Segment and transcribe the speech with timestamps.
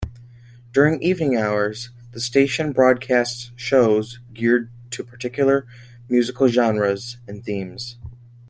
[0.73, 5.67] During evening hours, the station broadcasts shows geared to particular
[6.09, 7.97] musical genres and themes.